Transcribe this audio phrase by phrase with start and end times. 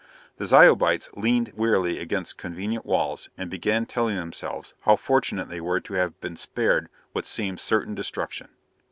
[0.37, 5.79] The Zyobites leaned wearily against convenient walls and began telling themselves how fortunate they were
[5.79, 8.47] to have been spared what seemed certain destruction.